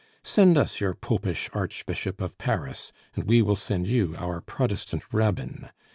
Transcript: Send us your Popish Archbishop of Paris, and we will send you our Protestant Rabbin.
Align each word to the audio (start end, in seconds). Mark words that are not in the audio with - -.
Send 0.23 0.57
us 0.57 0.81
your 0.81 0.95
Popish 0.95 1.47
Archbishop 1.53 2.21
of 2.21 2.39
Paris, 2.39 2.91
and 3.13 3.25
we 3.25 3.43
will 3.43 3.55
send 3.55 3.85
you 3.85 4.15
our 4.17 4.41
Protestant 4.41 5.03
Rabbin. 5.13 5.69